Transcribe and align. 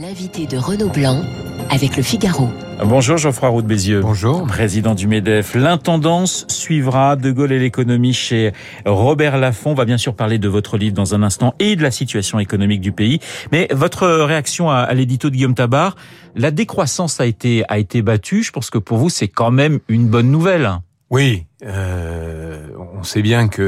L'invité 0.00 0.46
de 0.46 0.56
Renaud 0.56 0.90
Blanc 0.90 1.24
avec 1.70 1.96
le 1.96 2.04
Figaro. 2.04 2.48
Bonjour 2.84 3.16
Geoffroy 3.16 3.48
Roux 3.48 3.62
de 3.62 3.66
Bézieux. 3.66 4.00
Bonjour. 4.00 4.46
Président 4.46 4.94
du 4.94 5.08
MEDEF. 5.08 5.56
L'intendance 5.56 6.46
suivra 6.48 7.16
De 7.16 7.32
Gaulle 7.32 7.50
et 7.50 7.58
l'économie 7.58 8.12
chez 8.12 8.52
Robert 8.86 9.38
Laffont. 9.38 9.72
On 9.72 9.74
va 9.74 9.86
bien 9.86 9.98
sûr 9.98 10.14
parler 10.14 10.38
de 10.38 10.48
votre 10.48 10.76
livre 10.78 10.94
dans 10.94 11.16
un 11.16 11.24
instant 11.24 11.54
et 11.58 11.74
de 11.74 11.82
la 11.82 11.90
situation 11.90 12.38
économique 12.38 12.80
du 12.80 12.92
pays. 12.92 13.18
Mais 13.50 13.66
votre 13.72 14.06
réaction 14.06 14.70
à, 14.70 14.94
l'édito 14.94 15.30
de 15.30 15.34
Guillaume 15.34 15.56
Tabar, 15.56 15.96
la 16.36 16.52
décroissance 16.52 17.20
a 17.20 17.26
été, 17.26 17.64
a 17.68 17.78
été 17.78 18.00
battue. 18.00 18.44
Je 18.44 18.52
pense 18.52 18.70
que 18.70 18.78
pour 18.78 18.98
vous, 18.98 19.10
c'est 19.10 19.26
quand 19.26 19.50
même 19.50 19.80
une 19.88 20.06
bonne 20.06 20.30
nouvelle. 20.30 20.70
Oui, 21.10 21.46
euh, 21.64 22.68
on 22.96 23.02
sait 23.02 23.22
bien 23.22 23.48
que 23.48 23.62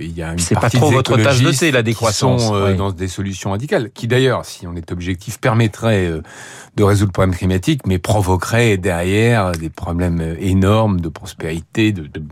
il 0.00 0.16
y 0.16 0.22
a 0.22 0.32
une 0.32 0.38
c'est 0.38 0.54
pas 0.54 0.70
trop 0.70 0.88
des 0.88 0.94
votre 0.96 1.16
tasse 1.16 1.40
de 1.40 1.50
thé 1.50 1.70
la 1.70 1.82
décroissance 1.82 2.46
sont 2.46 2.54
euh, 2.54 2.74
dans 2.74 2.92
des 2.92 3.08
solutions 3.08 3.50
radicales, 3.50 3.90
qui 3.92 4.06
d'ailleurs, 4.06 4.44
si 4.44 4.66
on 4.66 4.74
est 4.74 4.92
objectif, 4.92 5.38
permettrait 5.38 6.06
euh, 6.06 6.22
de 6.76 6.82
résoudre 6.82 7.10
le 7.10 7.12
problème 7.12 7.34
climatique, 7.34 7.86
mais 7.86 7.98
provoquerait 7.98 8.76
derrière 8.76 9.52
des 9.52 9.70
problèmes 9.70 10.36
énormes 10.40 11.00
de 11.00 11.08
prospérité, 11.08 11.92
de, 11.92 12.02
de 12.02 12.22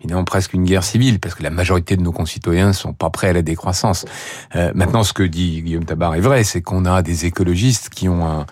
évidemment 0.00 0.24
presque 0.24 0.54
une 0.54 0.64
guerre 0.64 0.84
civile, 0.84 1.20
parce 1.20 1.34
que 1.34 1.42
la 1.42 1.50
majorité 1.50 1.96
de 1.96 2.02
nos 2.02 2.12
concitoyens 2.12 2.72
sont 2.72 2.92
pas 2.92 3.10
prêts 3.10 3.28
à 3.28 3.32
la 3.32 3.42
décroissance. 3.42 4.04
maintenant, 4.74 5.02
ce 5.02 5.12
que 5.12 5.22
dit 5.22 5.62
Guillaume 5.62 5.84
Tabar 5.84 6.14
est 6.14 6.20
vrai, 6.20 6.44
c'est 6.44 6.62
qu'on 6.62 6.84
a 6.84 7.02
des 7.02 7.26
écologistes 7.26 7.90
qui 7.90 8.08
ont 8.08 8.26
un 8.26 8.46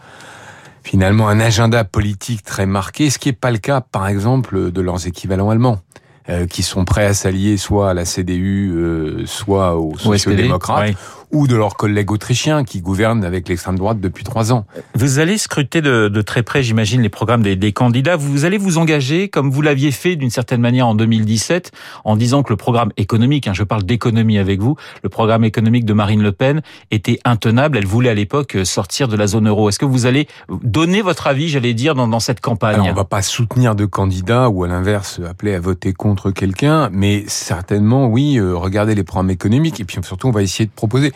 finalement 0.83 1.29
un 1.29 1.41
agenda 1.41 1.85
politique 1.85 2.43
très 2.43 2.67
marqué, 2.67 3.11
ce 3.11 3.19
qui 3.19 3.29
n'est 3.29 3.35
pas 3.35 3.51
le 3.51 3.59
cas, 3.59 3.81
par 3.81 4.09
exemple, 4.09 4.73
de 4.73 4.81
leurs 4.81 5.07
équivalents 5.07 5.51
allemands 5.51 5.79
euh, 5.79 6.00
qui 6.47 6.63
sont 6.63 6.85
prêts 6.85 7.07
à 7.07 7.15
s'allier 7.15 7.57
soit 7.57 7.91
à 7.91 7.95
la 7.95 8.05
CDU, 8.05 8.73
euh, 8.75 9.27
soit 9.27 9.77
aux 9.77 9.97
sociaux-démocrates, 9.99 10.95
ou 11.33 11.47
de 11.47 11.57
leurs 11.57 11.77
collègues 11.77 12.11
autrichiens 12.11 12.65
qui 12.65 12.81
gouvernent 12.81 13.25
avec 13.25 13.49
l'extrême 13.49 13.79
droite 13.79 14.01
depuis 14.01 14.25
trois 14.25 14.53
ans. 14.53 14.67
Vous 14.95 15.19
allez 15.19 15.39
scruter 15.39 15.81
de, 15.81 16.09
de 16.09 16.23
très 16.23 16.43
près, 16.43 16.63
j'imagine, 16.63 17.03
les 17.03 17.09
programmes 17.09 17.43
des, 17.43 17.57
des, 17.57 17.73
candidats. 17.73 18.17
Vous 18.17 18.45
allez 18.45 18.59
vous 18.59 18.79
engager, 18.79 19.29
comme 19.29 19.51
vous 19.51 19.63
l'aviez 19.63 19.91
fait 19.93 20.17
d'une 20.17 20.31
certaine 20.31 20.61
manière 20.61 20.87
en 20.87 20.95
2017, 20.95 21.73
en 22.05 22.17
disant 22.17 22.43
que 22.43 22.53
le 22.53 22.57
programme 22.57 22.91
économique, 22.97 23.47
hein, 23.47 23.53
je 23.55 23.63
parle 23.63 23.85
d'économie 23.85 24.39
avec 24.39 24.61
vous, 24.61 24.77
le 25.03 25.09
programme 25.09 25.45
économique 25.45 25.85
de 25.85 25.93
Marine 25.93 26.23
Le 26.23 26.33
Pen 26.33 26.63
était 26.91 27.21
intenable. 27.25 27.79
Elle 27.79 27.87
voulait 27.87 28.11
à 28.11 28.15
l'époque 28.15 28.57
sortir 28.65 29.09
de 29.09 29.17
la 29.17 29.27
zone 29.27 29.49
euro. 29.49 29.69
Est-ce 29.69 29.79
que 29.79 29.85
vous 29.85 30.07
allez 30.07 30.27
donner 30.63 31.03
votre 31.03 31.27
avis, 31.27 31.49
j'allais 31.49 31.75
dire, 31.75 31.95
dans, 31.95 32.09
dans 32.09 32.21
cette 32.21 32.41
campagne 32.41 32.75
Alors, 32.75 32.89
On 32.89 32.93
va 32.93 33.05
pas 33.05 33.23
soutenir 33.23 33.75
de 33.75 33.85
candidats 33.85 34.49
ou 34.49 34.65
à 34.65 34.69
l'inverse 34.69 35.21
appeler 35.29 35.55
à 35.55 35.61
voter 35.61 35.93
contre 35.93 36.31
quelqu'un, 36.31 36.89
mais 36.93 37.25
certainement, 37.27 38.07
oui, 38.07 38.37
euh, 38.39 38.57
regardez 38.57 38.95
les 38.95 39.05
programmes 39.05 39.31
économiques 39.31 39.81
et 39.81 39.85
puis 39.85 39.99
surtout, 40.03 40.29
on 40.29 40.33
va 40.33 40.43
essayer 40.43 40.67
de 40.67 40.71
proposer. 40.71 41.13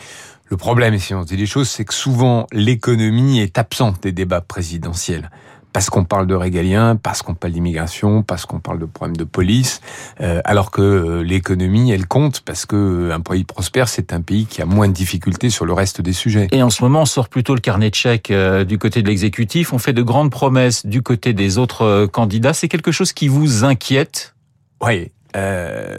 Le 0.47 0.57
problème, 0.57 0.97
si 0.99 1.13
on 1.13 1.23
dit 1.23 1.37
les 1.37 1.47
choses, 1.47 1.69
c'est 1.69 1.85
que 1.85 1.93
souvent 1.93 2.45
l'économie 2.51 3.39
est 3.39 3.57
absente 3.57 4.03
des 4.03 4.11
débats 4.11 4.41
présidentiels 4.41 5.29
parce 5.75 5.89
qu'on 5.89 6.05
parle 6.05 6.25
de 6.25 6.35
régalien, 6.35 6.95
parce 6.95 7.21
qu'on 7.21 7.35
parle 7.35 7.51
d'immigration, 7.51 8.23
parce 8.23 8.45
qu'on 8.45 8.61
parle 8.61 8.79
de 8.79 8.85
problèmes 8.85 9.17
de 9.17 9.25
police, 9.25 9.81
euh, 10.21 10.39
alors 10.45 10.71
que 10.71 10.81
euh, 10.81 11.21
l'économie, 11.21 11.91
elle 11.91 12.07
compte, 12.07 12.39
parce 12.39 12.65
que 12.65 12.77
euh, 12.77 13.13
un 13.13 13.19
pays 13.19 13.43
prospère, 13.43 13.89
c'est 13.89 14.13
un 14.13 14.21
pays 14.21 14.45
qui 14.45 14.61
a 14.61 14.65
moins 14.65 14.87
de 14.87 14.93
difficultés 14.93 15.49
sur 15.49 15.65
le 15.65 15.73
reste 15.73 15.99
des 15.99 16.13
sujets. 16.13 16.47
Et 16.53 16.63
en 16.63 16.69
ce 16.69 16.81
moment, 16.81 17.01
on 17.01 17.05
sort 17.05 17.27
plutôt 17.27 17.53
le 17.55 17.59
carnet 17.59 17.89
de 17.89 17.95
chèques 17.95 18.31
du 18.31 18.77
côté 18.77 19.01
de 19.01 19.09
l'exécutif, 19.09 19.73
on 19.73 19.77
fait 19.77 19.91
de 19.91 20.01
grandes 20.01 20.31
promesses 20.31 20.85
du 20.85 21.01
côté 21.01 21.33
des 21.33 21.57
autres 21.57 22.05
candidats. 22.05 22.53
C'est 22.53 22.69
quelque 22.69 22.93
chose 22.93 23.11
qui 23.11 23.27
vous 23.27 23.65
inquiète? 23.65 24.33
Oui, 24.81 25.11
euh, 25.35 25.97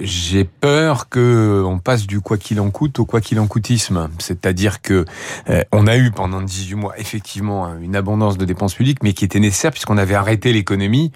j'ai 0.00 0.44
peur 0.44 1.08
que 1.08 1.62
on 1.66 1.78
passe 1.78 2.06
du 2.06 2.20
quoi 2.20 2.38
qu'il 2.38 2.60
en 2.60 2.70
coûte 2.70 2.98
au 2.98 3.04
quoi 3.04 3.20
qu'il 3.20 3.38
en 3.38 3.46
coûtisme. 3.46 4.08
C'est-à-dire 4.18 4.80
que 4.80 5.04
euh, 5.50 5.62
on 5.72 5.86
a 5.86 5.96
eu 5.96 6.10
pendant 6.10 6.40
18 6.40 6.74
mois 6.74 6.98
effectivement 6.98 7.76
une 7.80 7.96
abondance 7.96 8.38
de 8.38 8.44
dépenses 8.44 8.74
publiques, 8.74 9.02
mais 9.02 9.12
qui 9.12 9.24
était 9.24 9.40
nécessaire 9.40 9.72
puisqu'on 9.72 9.98
avait 9.98 10.14
arrêté 10.14 10.52
l'économie 10.52 11.12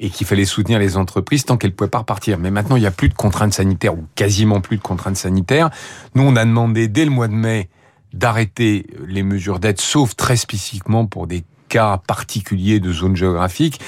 et 0.00 0.10
qu'il 0.10 0.26
fallait 0.26 0.44
soutenir 0.44 0.78
les 0.78 0.96
entreprises 0.96 1.44
tant 1.44 1.56
qu'elles 1.56 1.74
pouvaient 1.74 1.90
pas 1.90 1.98
repartir. 1.98 2.38
Mais 2.38 2.50
maintenant, 2.50 2.76
il 2.76 2.80
n'y 2.80 2.86
a 2.86 2.90
plus 2.90 3.08
de 3.08 3.14
contraintes 3.14 3.54
sanitaires 3.54 3.94
ou 3.94 4.04
quasiment 4.14 4.60
plus 4.60 4.76
de 4.76 4.82
contraintes 4.82 5.16
sanitaires. 5.16 5.70
Nous, 6.14 6.22
on 6.22 6.36
a 6.36 6.44
demandé 6.44 6.88
dès 6.88 7.04
le 7.04 7.10
mois 7.10 7.28
de 7.28 7.34
mai 7.34 7.68
d'arrêter 8.12 8.86
les 9.06 9.22
mesures 9.22 9.58
d'aide, 9.58 9.80
sauf 9.80 10.14
très 10.16 10.36
spécifiquement 10.36 11.06
pour 11.06 11.26
des 11.26 11.44
cas 11.68 12.00
particuliers 12.06 12.80
de 12.80 12.92
zones 12.92 13.16
géographiques. 13.16 13.80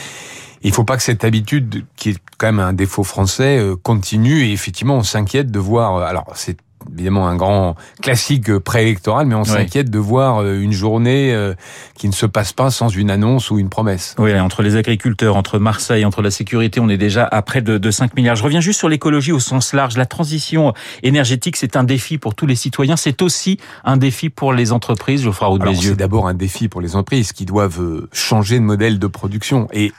Il 0.66 0.72
faut 0.72 0.82
pas 0.82 0.96
que 0.96 1.02
cette 1.04 1.22
habitude, 1.22 1.84
qui 1.94 2.10
est 2.10 2.18
quand 2.38 2.48
même 2.48 2.58
un 2.58 2.72
défaut 2.72 3.04
français, 3.04 3.56
euh, 3.58 3.76
continue. 3.80 4.46
Et 4.46 4.52
effectivement, 4.52 4.96
on 4.96 5.04
s'inquiète 5.04 5.52
de 5.52 5.60
voir. 5.60 5.94
Euh, 5.94 6.02
alors, 6.02 6.26
c'est 6.34 6.58
évidemment 6.92 7.28
un 7.28 7.36
grand 7.36 7.76
classique 8.02 8.58
préélectoral, 8.58 9.26
mais 9.26 9.36
on 9.36 9.44
s'inquiète 9.44 9.90
de 9.90 9.98
voir 9.98 10.42
euh, 10.42 10.60
une 10.60 10.72
journée 10.72 11.36
qui 11.94 12.08
ne 12.08 12.12
se 12.12 12.26
passe 12.26 12.52
pas 12.52 12.70
sans 12.70 12.88
une 12.88 13.10
annonce 13.10 13.50
ou 13.50 13.60
une 13.60 13.68
promesse. 13.68 14.16
Oui, 14.18 14.38
entre 14.38 14.62
les 14.62 14.74
agriculteurs, 14.74 15.36
entre 15.36 15.60
Marseille, 15.60 16.04
entre 16.04 16.20
la 16.20 16.32
sécurité, 16.32 16.80
on 16.80 16.88
est 16.88 16.96
déjà 16.96 17.24
à 17.24 17.42
près 17.42 17.60
de, 17.60 17.78
de 17.78 17.90
5 17.92 18.16
milliards. 18.16 18.36
Je 18.36 18.42
reviens 18.42 18.60
juste 18.60 18.80
sur 18.80 18.88
l'écologie 18.88 19.32
au 19.32 19.40
sens 19.40 19.72
large. 19.72 19.96
La 19.96 20.06
transition 20.06 20.74
énergétique, 21.04 21.56
c'est 21.56 21.76
un 21.76 21.84
défi 21.84 22.18
pour 22.18 22.34
tous 22.34 22.46
les 22.46 22.56
citoyens. 22.56 22.96
C'est 22.96 23.22
aussi 23.22 23.58
un 23.84 23.96
défi 23.96 24.30
pour 24.30 24.52
les 24.52 24.72
entreprises, 24.72 25.22
Geoffroy 25.22 25.48
Roux 25.48 25.58
de 25.58 25.74
C'est 25.74 25.94
d'abord 25.94 26.26
un 26.26 26.34
défi 26.34 26.68
pour 26.68 26.80
les 26.80 26.96
entreprises 26.96 27.32
qui 27.32 27.46
doivent 27.46 28.06
changer 28.12 28.58
de 28.58 28.64
modèle 28.64 28.98
de 28.98 29.06
production. 29.06 29.68
Et 29.72 29.92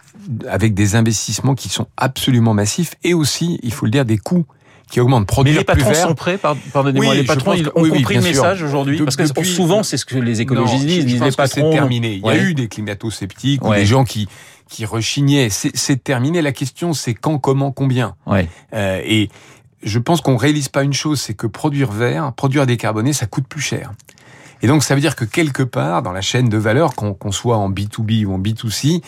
avec 0.47 0.73
des 0.73 0.95
investissements 0.95 1.55
qui 1.55 1.69
sont 1.69 1.88
absolument 1.97 2.53
massifs 2.53 2.95
et 3.03 3.13
aussi, 3.13 3.59
il 3.63 3.73
faut 3.73 3.85
le 3.85 3.91
dire, 3.91 4.05
des 4.05 4.17
coûts 4.17 4.45
qui 4.89 5.01
augmentent. 5.01 5.27
Produire 5.27 5.55
Mais 5.55 5.59
les 5.75 5.83
patrons 5.83 6.07
sont 6.07 6.15
prêts, 6.15 6.38
pardonnez-moi, 6.38 7.15
les 7.15 7.23
patrons 7.23 7.53
ils 7.53 7.67
ont 7.67 7.71
compris 7.71 8.15
le 8.15 8.21
message 8.21 8.63
aujourd'hui 8.63 8.99
Parce 8.99 9.15
que 9.15 9.43
souvent, 9.43 9.83
c'est 9.83 9.97
ce 9.97 10.05
que 10.05 10.17
les 10.17 10.41
écologistes 10.41 10.85
disent, 10.85 11.07
je, 11.07 11.23
les 11.23 11.31
patrons... 11.31 11.45
c'est 11.47 11.69
terminé. 11.71 12.21
Il 12.23 12.25
y 12.25 12.29
a 12.29 12.38
eu 12.38 12.53
des 12.53 12.67
climato-sceptiques 12.67 13.65
ou 13.65 13.73
des 13.73 13.85
gens 13.85 14.03
qui 14.03 14.27
qui 14.69 14.85
rechignaient. 14.85 15.49
C'est 15.49 16.03
terminé. 16.03 16.41
La 16.41 16.51
question, 16.51 16.94
c'est 16.94 17.13
quand, 17.13 17.38
comment, 17.39 17.71
combien. 17.71 18.15
Ouais. 18.25 18.47
Euh, 18.73 19.01
et 19.05 19.29
je 19.83 19.99
pense 19.99 20.21
qu'on 20.21 20.38
réalise 20.38 20.69
pas 20.69 20.83
une 20.83 20.94
chose, 20.94 21.21
c'est 21.21 21.33
que 21.33 21.47
produire 21.47 21.91
vert, 21.91 22.33
produire 22.33 22.65
décarboné, 22.65 23.13
ça 23.13 23.25
coûte 23.27 23.47
plus 23.47 23.61
cher. 23.61 23.91
Et 24.62 24.68
donc, 24.68 24.84
ça 24.84 24.95
veut 24.95 25.01
dire 25.01 25.16
que 25.16 25.25
quelque 25.25 25.63
part, 25.63 26.01
dans 26.01 26.12
la 26.12 26.22
chaîne 26.22 26.50
de 26.50 26.57
valeur, 26.57 26.95
qu'on 26.95 27.31
soit 27.31 27.57
en 27.57 27.69
B2B 27.69 28.25
ou 28.25 28.34
en 28.34 28.40
B2C, 28.40 29.01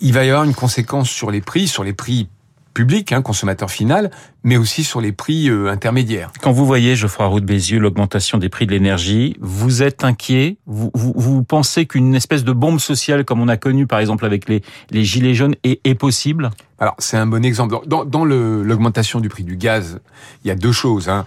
il 0.00 0.12
va 0.12 0.24
y 0.24 0.30
avoir 0.30 0.44
une 0.44 0.54
conséquence 0.54 1.08
sur 1.08 1.30
les 1.30 1.40
prix, 1.40 1.68
sur 1.68 1.84
les 1.84 1.92
prix 1.92 2.28
publics, 2.74 3.12
hein, 3.12 3.22
consommateur 3.22 3.70
final, 3.70 4.10
mais 4.44 4.56
aussi 4.56 4.84
sur 4.84 5.00
les 5.00 5.12
prix 5.12 5.48
euh, 5.48 5.70
intermédiaires. 5.70 6.30
Quand 6.40 6.52
vous 6.52 6.66
voyez, 6.66 6.96
Geoffroy 6.96 7.26
Roux 7.26 7.40
de 7.40 7.44
Bézieux, 7.44 7.78
l'augmentation 7.78 8.38
des 8.38 8.48
prix 8.48 8.66
de 8.66 8.72
l'énergie, 8.72 9.36
vous 9.40 9.82
êtes 9.82 10.04
inquiet? 10.04 10.58
Vous, 10.66 10.90
vous, 10.94 11.42
pensez 11.42 11.86
qu'une 11.86 12.14
espèce 12.14 12.44
de 12.44 12.52
bombe 12.52 12.78
sociale, 12.78 13.24
comme 13.24 13.40
on 13.40 13.48
a 13.48 13.56
connu 13.56 13.86
par 13.86 13.98
exemple 13.98 14.24
avec 14.24 14.48
les, 14.48 14.62
les 14.90 15.04
gilets 15.04 15.34
jaunes, 15.34 15.56
est, 15.64 15.80
est 15.84 15.94
possible? 15.94 16.50
Alors 16.78 16.94
c'est 16.98 17.18
un 17.18 17.26
bon 17.26 17.44
exemple. 17.44 17.76
Dans, 17.86 18.04
dans 18.04 18.24
l'augmentation 18.24 19.20
du 19.20 19.28
prix 19.28 19.44
du 19.44 19.56
gaz, 19.56 20.00
il 20.44 20.48
y 20.48 20.50
a 20.50 20.54
deux 20.54 20.72
choses. 20.72 21.10
Hein. 21.10 21.26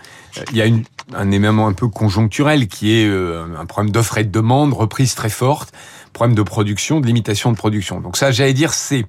Il 0.51 0.57
y 0.57 0.61
a 0.61 0.65
une, 0.65 0.83
un 1.13 1.31
élément 1.31 1.67
un 1.67 1.73
peu 1.73 1.87
conjoncturel 1.87 2.67
qui 2.67 2.93
est 2.93 3.07
euh, 3.07 3.45
un 3.59 3.65
problème 3.65 3.91
d'offre 3.91 4.17
et 4.17 4.23
de 4.23 4.31
demande, 4.31 4.73
reprise 4.73 5.13
très 5.13 5.29
forte, 5.29 5.71
problème 6.13 6.35
de 6.35 6.43
production, 6.43 6.99
de 6.99 7.07
limitation 7.07 7.51
de 7.51 7.57
production. 7.57 7.99
Donc 7.99 8.17
ça, 8.17 8.31
j'allais 8.31 8.53
dire, 8.53 8.73
c'est 8.73 9.05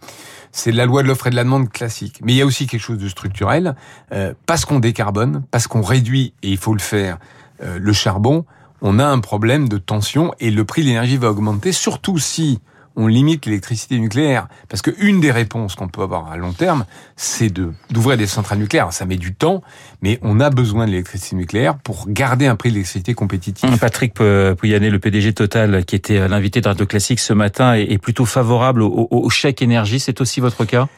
c'est 0.50 0.70
la 0.70 0.86
loi 0.86 1.02
de 1.02 1.08
l'offre 1.08 1.26
et 1.26 1.30
de 1.30 1.36
la 1.36 1.42
demande 1.42 1.68
classique. 1.68 2.20
Mais 2.22 2.32
il 2.32 2.36
y 2.36 2.42
a 2.42 2.46
aussi 2.46 2.68
quelque 2.68 2.80
chose 2.80 2.98
de 2.98 3.08
structurel, 3.08 3.74
euh, 4.12 4.34
parce 4.46 4.64
qu'on 4.64 4.78
décarbone, 4.78 5.42
parce 5.50 5.66
qu'on 5.66 5.82
réduit, 5.82 6.32
et 6.44 6.50
il 6.50 6.58
faut 6.58 6.74
le 6.74 6.80
faire, 6.80 7.18
euh, 7.62 7.78
le 7.80 7.92
charbon, 7.92 8.44
on 8.80 9.00
a 9.00 9.04
un 9.04 9.18
problème 9.18 9.68
de 9.68 9.78
tension 9.78 10.32
et 10.38 10.50
le 10.50 10.64
prix 10.64 10.82
de 10.82 10.86
l'énergie 10.86 11.16
va 11.16 11.30
augmenter, 11.30 11.72
surtout 11.72 12.18
si 12.18 12.60
on 12.96 13.06
limite 13.06 13.46
l'électricité 13.46 13.98
nucléaire. 13.98 14.48
Parce 14.68 14.82
qu'une 14.82 15.20
des 15.20 15.30
réponses 15.30 15.74
qu'on 15.74 15.88
peut 15.88 16.02
avoir 16.02 16.30
à 16.30 16.36
long 16.36 16.52
terme, 16.52 16.84
c'est 17.16 17.50
de 17.50 17.72
d'ouvrir 17.90 18.16
des 18.16 18.26
centrales 18.26 18.58
nucléaires. 18.58 18.92
Ça 18.92 19.06
met 19.06 19.16
du 19.16 19.34
temps, 19.34 19.62
mais 20.02 20.18
on 20.22 20.40
a 20.40 20.50
besoin 20.50 20.86
de 20.86 20.90
l'électricité 20.90 21.36
nucléaire 21.36 21.76
pour 21.78 22.06
garder 22.08 22.46
un 22.46 22.56
prix 22.56 22.70
de 22.70 22.74
l'électricité 22.74 23.14
compétitif. 23.14 23.78
Patrick 23.78 24.14
Pouyanné, 24.14 24.90
le 24.90 24.98
PDG 24.98 25.32
Total, 25.32 25.84
qui 25.84 25.96
était 25.96 26.28
l'invité 26.28 26.60
de 26.60 26.68
Radio 26.68 26.86
Classique 26.86 27.20
ce 27.20 27.32
matin, 27.32 27.74
est 27.74 27.98
plutôt 27.98 28.24
favorable 28.24 28.82
au, 28.82 29.08
au 29.10 29.30
chèque 29.30 29.62
énergie. 29.62 30.00
C'est 30.00 30.20
aussi 30.20 30.40
votre 30.40 30.64
cas? 30.64 30.88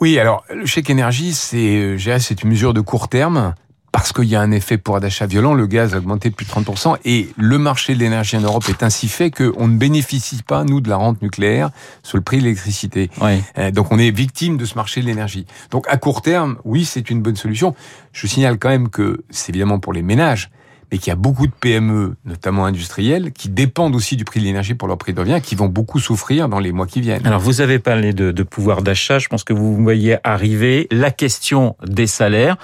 Oui, 0.00 0.18
alors 0.18 0.44
le 0.52 0.66
chèque 0.66 0.90
énergie, 0.90 1.32
c'est 1.32 1.96
c'est 2.18 2.42
une 2.42 2.50
mesure 2.50 2.74
de 2.74 2.80
court 2.80 3.08
terme 3.08 3.54
parce 3.92 4.12
qu'il 4.12 4.24
y 4.24 4.34
a 4.34 4.40
un 4.40 4.50
effet 4.50 4.78
pouvoir 4.78 5.00
d'achat 5.00 5.26
violent, 5.26 5.52
le 5.52 5.66
gaz 5.66 5.94
a 5.94 5.98
augmenté 5.98 6.30
de 6.30 6.34
plus 6.34 6.46
de 6.46 6.50
30%, 6.50 6.96
et 7.04 7.28
le 7.36 7.58
marché 7.58 7.94
de 7.94 8.00
l'énergie 8.00 8.36
en 8.36 8.40
Europe 8.40 8.64
est 8.68 8.82
ainsi 8.82 9.06
fait 9.06 9.30
qu'on 9.30 9.68
ne 9.68 9.76
bénéficie 9.76 10.42
pas, 10.42 10.64
nous, 10.64 10.80
de 10.80 10.88
la 10.88 10.96
rente 10.96 11.20
nucléaire 11.20 11.70
sur 12.02 12.16
le 12.16 12.22
prix 12.22 12.38
de 12.38 12.44
l'électricité. 12.44 13.10
Euh, 13.58 13.70
donc 13.70 13.92
on 13.92 13.98
est 13.98 14.10
victime 14.10 14.56
de 14.56 14.64
ce 14.64 14.74
marché 14.74 15.02
de 15.02 15.06
l'énergie. 15.06 15.46
Donc 15.70 15.86
à 15.88 15.98
court 15.98 16.22
terme, 16.22 16.56
oui, 16.64 16.84
c'est 16.84 17.10
une 17.10 17.20
bonne 17.20 17.36
solution. 17.36 17.74
Je 18.12 18.26
signale 18.26 18.58
quand 18.58 18.70
même 18.70 18.88
que 18.88 19.22
c'est 19.30 19.50
évidemment 19.50 19.78
pour 19.78 19.92
les 19.92 20.02
ménages, 20.02 20.50
mais 20.92 20.98
qu'il 20.98 21.08
y 21.08 21.12
a 21.12 21.16
beaucoup 21.16 21.46
de 21.46 21.52
PME, 21.52 22.16
notamment 22.26 22.66
industrielles, 22.66 23.32
qui 23.32 23.48
dépendent 23.48 23.96
aussi 23.96 24.16
du 24.16 24.26
prix 24.26 24.40
de 24.40 24.44
l'énergie 24.44 24.74
pour 24.74 24.88
leur 24.88 24.98
prix 24.98 25.14
de 25.14 25.20
revient, 25.20 25.40
qui 25.42 25.54
vont 25.54 25.68
beaucoup 25.68 25.98
souffrir 25.98 26.50
dans 26.50 26.58
les 26.58 26.70
mois 26.70 26.86
qui 26.86 27.00
viennent. 27.00 27.26
Alors 27.26 27.40
vous 27.40 27.62
avez 27.62 27.78
parlé 27.78 28.12
de, 28.12 28.30
de 28.30 28.42
pouvoir 28.42 28.82
d'achat, 28.82 29.18
je 29.18 29.28
pense 29.28 29.42
que 29.42 29.54
vous 29.54 29.74
voyez 29.82 30.18
arriver 30.22 30.86
la 30.90 31.10
question 31.10 31.76
des 31.82 32.06
salaires. 32.06 32.58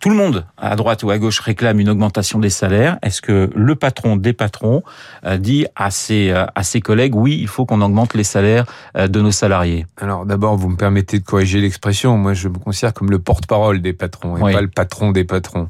Tout 0.00 0.08
le 0.08 0.16
monde, 0.16 0.46
à 0.56 0.76
droite 0.76 1.02
ou 1.02 1.10
à 1.10 1.18
gauche, 1.18 1.40
réclame 1.40 1.78
une 1.78 1.90
augmentation 1.90 2.38
des 2.38 2.50
salaires. 2.50 2.98
Est-ce 3.02 3.20
que 3.20 3.50
le 3.54 3.74
patron 3.74 4.16
des 4.16 4.32
patrons 4.32 4.82
euh, 5.26 5.36
dit 5.36 5.66
à 5.76 5.90
ses, 5.90 6.30
euh, 6.30 6.46
à 6.54 6.62
ses 6.62 6.80
collègues, 6.80 7.14
oui, 7.14 7.36
il 7.38 7.48
faut 7.48 7.66
qu'on 7.66 7.82
augmente 7.82 8.14
les 8.14 8.24
salaires 8.24 8.64
euh, 8.96 9.08
de 9.08 9.20
nos 9.20 9.32
salariés? 9.32 9.84
Alors 9.98 10.24
d'abord, 10.24 10.56
vous 10.56 10.70
me 10.70 10.76
permettez 10.76 11.18
de 11.18 11.24
corriger 11.24 11.60
l'expression. 11.60 12.16
Moi, 12.16 12.32
je 12.32 12.48
me 12.48 12.58
considère 12.58 12.94
comme 12.94 13.10
le 13.10 13.18
porte-parole 13.18 13.82
des 13.82 13.92
patrons 13.92 14.38
et 14.38 14.52
pas 14.52 14.62
le 14.62 14.68
patron 14.68 15.12
des 15.12 15.24
patrons. 15.24 15.68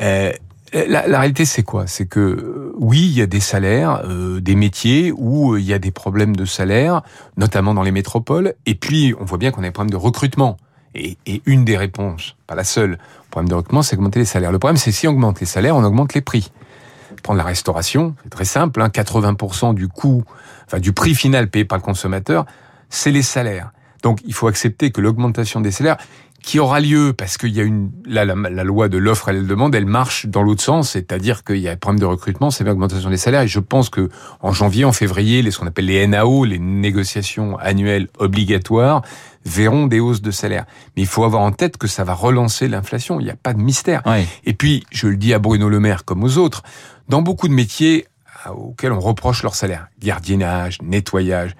Euh, 0.00 0.32
la, 0.72 1.06
la, 1.06 1.20
réalité, 1.20 1.44
c'est 1.44 1.62
quoi? 1.62 1.86
C'est 1.86 2.06
que 2.06 2.20
euh, 2.20 2.72
oui, 2.78 3.00
il 3.00 3.16
y 3.18 3.22
a 3.22 3.26
des 3.26 3.40
salaires, 3.40 4.02
euh, 4.04 4.40
des 4.40 4.54
métiers 4.54 5.12
où 5.12 5.54
euh, 5.54 5.60
il 5.60 5.66
y 5.66 5.72
a 5.72 5.78
des 5.78 5.90
problèmes 5.90 6.36
de 6.36 6.44
salaire, 6.44 7.02
notamment 7.36 7.74
dans 7.74 7.82
les 7.82 7.90
métropoles. 7.90 8.54
Et 8.66 8.74
puis, 8.74 9.14
on 9.20 9.24
voit 9.24 9.38
bien 9.38 9.50
qu'on 9.50 9.62
a 9.62 9.66
des 9.66 9.70
problèmes 9.70 9.90
de 9.90 9.96
recrutement. 9.96 10.56
Et, 10.94 11.16
et, 11.26 11.42
une 11.46 11.64
des 11.64 11.76
réponses, 11.76 12.36
pas 12.46 12.54
la 12.54 12.64
seule, 12.64 12.98
problème 13.30 13.48
de 13.48 13.54
recrutement, 13.54 13.82
c'est 13.82 13.96
augmenter 13.96 14.18
les 14.20 14.24
salaires. 14.24 14.52
Le 14.52 14.58
problème, 14.58 14.76
c'est 14.76 14.92
si 14.92 15.06
on 15.06 15.12
augmente 15.12 15.40
les 15.40 15.46
salaires, 15.46 15.76
on 15.76 15.84
augmente 15.84 16.14
les 16.14 16.20
prix. 16.20 16.50
Prendre 17.22 17.38
la 17.38 17.44
restauration, 17.44 18.14
c'est 18.22 18.30
très 18.30 18.44
simple. 18.44 18.80
Hein, 18.80 18.88
80% 18.88 19.74
du 19.74 19.88
coût, 19.88 20.24
enfin 20.66 20.78
du 20.78 20.92
prix 20.92 21.14
final 21.14 21.48
payé 21.48 21.64
par 21.64 21.78
le 21.78 21.82
consommateur, 21.82 22.46
c'est 22.90 23.10
les 23.10 23.22
salaires. 23.22 23.70
Donc, 24.02 24.20
il 24.24 24.32
faut 24.32 24.46
accepter 24.46 24.90
que 24.90 25.00
l'augmentation 25.00 25.60
des 25.60 25.70
salaires, 25.72 25.96
qui 26.42 26.60
aura 26.60 26.80
lieu 26.80 27.12
parce 27.12 27.36
qu'il 27.36 27.54
y 27.54 27.60
a 27.60 27.62
une 27.64 27.90
la, 28.06 28.24
la, 28.24 28.34
la 28.34 28.64
loi 28.64 28.88
de 28.88 28.96
l'offre 28.96 29.28
et 29.28 29.32
la 29.32 29.42
demande, 29.42 29.74
elle 29.74 29.86
marche 29.86 30.26
dans 30.26 30.42
l'autre 30.42 30.62
sens, 30.62 30.90
c'est-à-dire 30.90 31.44
qu'il 31.44 31.58
y 31.58 31.68
a 31.68 31.72
un 31.72 31.76
problème 31.76 32.00
de 32.00 32.06
recrutement, 32.06 32.50
c'est 32.50 32.64
l'augmentation 32.64 33.10
des 33.10 33.16
salaires. 33.16 33.42
Et 33.42 33.48
je 33.48 33.60
pense 33.60 33.90
que 33.90 34.08
en 34.40 34.52
janvier, 34.52 34.84
en 34.84 34.92
février, 34.92 35.42
les 35.42 35.50
ce 35.50 35.58
qu'on 35.58 35.66
appelle 35.66 35.86
les 35.86 36.06
NAO, 36.06 36.44
les 36.44 36.58
négociations 36.58 37.58
annuelles 37.58 38.08
obligatoires, 38.18 39.02
verront 39.44 39.86
des 39.86 40.00
hausses 40.00 40.22
de 40.22 40.30
salaire. 40.30 40.64
Mais 40.96 41.02
il 41.02 41.08
faut 41.08 41.24
avoir 41.24 41.42
en 41.42 41.52
tête 41.52 41.76
que 41.76 41.86
ça 41.86 42.04
va 42.04 42.14
relancer 42.14 42.68
l'inflation. 42.68 43.20
Il 43.20 43.24
n'y 43.24 43.30
a 43.30 43.36
pas 43.36 43.54
de 43.54 43.60
mystère. 43.60 44.02
Oui. 44.06 44.26
Et 44.44 44.52
puis, 44.52 44.84
je 44.90 45.08
le 45.08 45.16
dis 45.16 45.34
à 45.34 45.38
Bruno 45.38 45.68
Le 45.68 45.80
Maire 45.80 46.04
comme 46.04 46.22
aux 46.22 46.38
autres, 46.38 46.62
dans 47.08 47.22
beaucoup 47.22 47.48
de 47.48 47.54
métiers 47.54 48.06
auxquels 48.48 48.92
on 48.92 49.00
reproche 49.00 49.42
leur 49.42 49.54
salaire, 49.54 49.88
gardiennage, 50.00 50.80
nettoyage, 50.82 51.56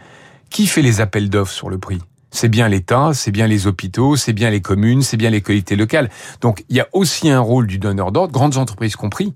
qui 0.51 0.67
fait 0.67 0.83
les 0.83 1.01
appels 1.01 1.29
d'offres 1.29 1.53
sur 1.53 1.71
le 1.71 1.79
prix? 1.79 1.99
C'est 2.31 2.49
bien 2.49 2.69
l'État, 2.69 3.11
c'est 3.15 3.31
bien 3.31 3.47
les 3.47 3.67
hôpitaux, 3.67 4.17
c'est 4.17 4.33
bien 4.33 4.51
les 4.51 4.61
communes, 4.61 5.03
c'est 5.03 5.17
bien 5.17 5.31
les 5.31 5.41
collectivités 5.41 5.77
locales. 5.77 6.11
Donc 6.41 6.65
il 6.69 6.77
y 6.77 6.81
a 6.81 6.89
aussi 6.93 7.31
un 7.31 7.41
rôle 7.41 7.67
du 7.67 7.79
donneur 7.79 8.13
d'ordre, 8.13 8.33
grandes 8.33 8.57
entreprises 8.57 8.97
compris, 8.97 9.35